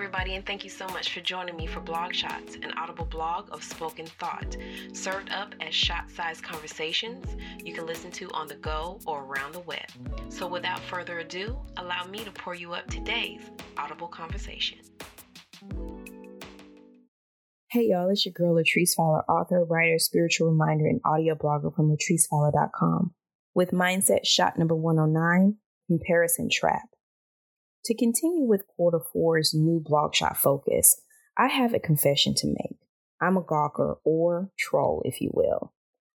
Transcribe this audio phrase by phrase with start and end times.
[0.00, 3.50] everybody, and thank you so much for joining me for Blog Shots, an audible blog
[3.52, 4.56] of spoken thought,
[4.94, 9.52] served up as shot sized conversations you can listen to on the go or around
[9.52, 9.84] the web.
[10.30, 13.42] So, without further ado, allow me to pour you up today's
[13.76, 14.78] audible conversation.
[17.70, 21.94] Hey y'all, it's your girl Latrice Fowler, author, writer, spiritual reminder, and audio blogger from
[21.94, 23.12] latricefowler.com
[23.54, 25.56] with mindset shot number 109
[25.88, 26.88] comparison trap.
[27.86, 31.00] To continue with quarter four's new blog shot focus,
[31.38, 32.78] I have a confession to make.
[33.20, 35.72] I'm a gawker or troll, if you will.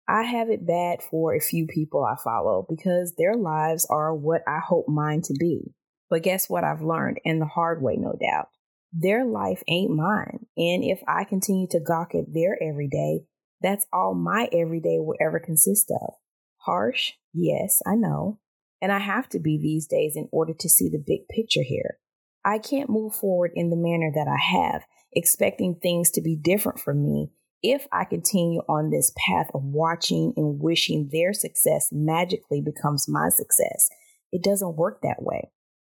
[0.06, 4.42] I have it bad for a few people I follow because their lives are what
[4.46, 5.72] I hope mine to be.
[6.10, 8.48] But guess what I've learned, and the hard way, no doubt?
[8.92, 10.46] Their life ain't mine.
[10.56, 13.20] And if I continue to gawk at their everyday,
[13.62, 16.14] that's all my everyday will ever consist of.
[16.58, 17.12] Harsh?
[17.32, 18.38] Yes, I know.
[18.84, 21.96] And I have to be these days in order to see the big picture here.
[22.44, 26.78] I can't move forward in the manner that I have, expecting things to be different
[26.78, 27.30] for me
[27.62, 33.30] if I continue on this path of watching and wishing their success magically becomes my
[33.30, 33.88] success.
[34.30, 35.50] It doesn't work that way.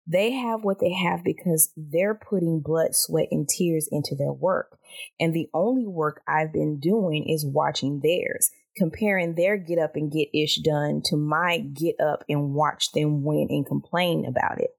[0.07, 4.79] They have what they have because they're putting blood, sweat, and tears into their work.
[5.19, 10.13] And the only work I've been doing is watching theirs comparing their get up and
[10.13, 14.71] get ish done to my get up and watch them win and complain about it.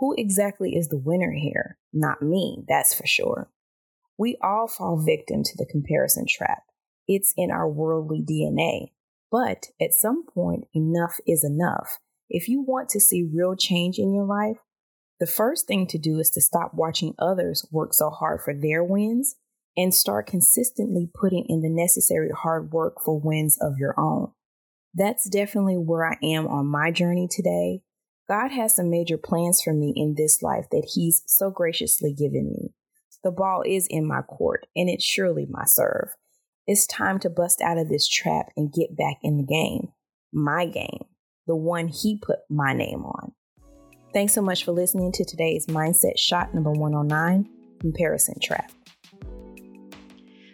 [0.00, 1.78] Who exactly is the winner here?
[1.92, 3.50] Not me, that's for sure.
[4.18, 6.62] We all fall victim to the comparison trap.
[7.08, 8.92] It's in our worldly DNA.
[9.30, 11.98] But at some point, enough is enough.
[12.28, 14.58] If you want to see real change in your life,
[15.18, 18.84] the first thing to do is to stop watching others work so hard for their
[18.84, 19.36] wins
[19.76, 24.32] and start consistently putting in the necessary hard work for wins of your own.
[24.94, 27.82] That's definitely where I am on my journey today.
[28.28, 32.50] God has some major plans for me in this life that He's so graciously given
[32.52, 32.74] me.
[33.24, 36.10] The ball is in my court, and it's surely my serve.
[36.66, 39.92] It's time to bust out of this trap and get back in the game.
[40.32, 41.04] My game,
[41.46, 43.32] the one He put my name on.
[44.12, 47.48] Thanks so much for listening to today's Mindset Shot number 109
[47.80, 48.70] Comparison Trap.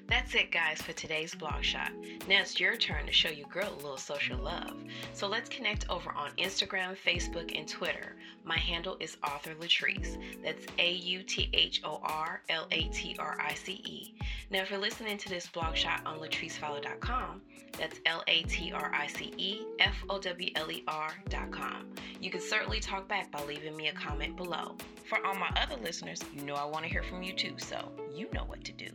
[0.08, 1.92] That's it, guys, for today's blog shot.
[2.26, 4.72] Now it's your turn to show your girl a little social love.
[5.12, 8.16] So let's connect over on Instagram, Facebook, and Twitter.
[8.42, 10.16] My handle is Author Latrice.
[10.42, 14.14] That's A U T H O R L A T R I C E.
[14.50, 17.42] Now, if you're listening to this blog shot on latricefowler.com,
[17.78, 21.86] that's L A T R I C E F O W L E R.com.
[22.18, 24.74] You can certainly talk back by leaving me a comment below.
[25.06, 27.92] For all my other listeners, you know I want to hear from you too, so
[28.14, 28.87] you know what to do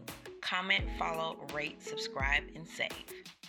[0.54, 2.92] comment, follow, rate, subscribe, and save.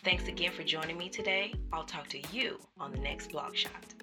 [0.05, 1.53] Thanks again for joining me today.
[1.71, 3.95] I'll talk to you on the next blog shot.